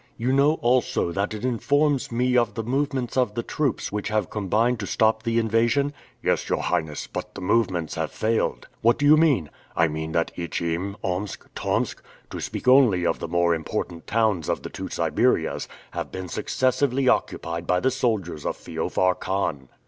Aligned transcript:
"You 0.17 0.33
know 0.33 0.53
also 0.63 1.11
that 1.11 1.31
it 1.35 1.45
informs 1.45 2.11
me 2.11 2.35
of 2.35 2.55
the 2.55 2.63
movements 2.63 3.17
of 3.17 3.35
the 3.35 3.43
troops 3.43 3.91
which 3.91 4.07
have 4.07 4.31
combined 4.31 4.79
to 4.79 4.87
stop 4.87 5.21
the 5.21 5.37
invasion?" 5.37 5.93
"Yes, 6.23 6.49
your 6.49 6.63
Highness, 6.63 7.05
but 7.05 7.35
the 7.35 7.41
movements 7.41 7.93
have 7.93 8.11
failed." 8.11 8.67
"What 8.81 8.97
do 8.97 9.05
you 9.05 9.15
mean?" 9.15 9.51
"I 9.75 9.87
mean 9.87 10.11
that 10.13 10.31
Ichim, 10.35 10.95
Omsk, 11.03 11.45
Tomsk, 11.53 12.01
to 12.31 12.39
speak 12.39 12.67
only 12.67 13.05
of 13.05 13.19
the 13.19 13.27
more 13.27 13.53
important 13.53 14.07
towns 14.07 14.49
of 14.49 14.63
the 14.63 14.71
two 14.71 14.89
Siberias, 14.89 15.67
have 15.91 16.11
been 16.11 16.29
successively 16.29 17.07
occupied 17.07 17.67
by 17.67 17.79
the 17.79 17.91
soldiers 17.91 18.43
of 18.43 18.57
Feofar 18.57 19.13
Khan." 19.19 19.69